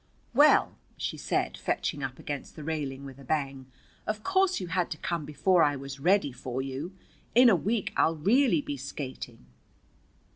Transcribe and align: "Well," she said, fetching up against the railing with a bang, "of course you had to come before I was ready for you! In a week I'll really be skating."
"Well," 0.33 0.79
she 0.97 1.15
said, 1.15 1.55
fetching 1.59 2.01
up 2.01 2.17
against 2.17 2.55
the 2.55 2.63
railing 2.63 3.05
with 3.05 3.19
a 3.19 3.23
bang, 3.23 3.67
"of 4.07 4.23
course 4.23 4.59
you 4.59 4.65
had 4.69 4.89
to 4.89 4.97
come 4.97 5.25
before 5.25 5.61
I 5.61 5.75
was 5.75 5.99
ready 5.99 6.31
for 6.31 6.59
you! 6.59 6.97
In 7.35 7.49
a 7.49 7.55
week 7.55 7.93
I'll 7.95 8.15
really 8.15 8.61
be 8.61 8.77
skating." 8.77 9.45